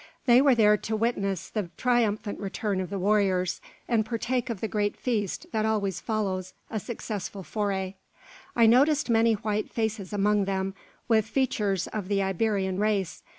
[0.25, 4.67] They were there to witness the triumphant return of the warriors, and partake of the
[4.67, 7.93] great feast that always follows a successful foray.
[8.55, 10.73] I noticed many white faces among them,
[11.07, 13.21] with features of the Iberian race.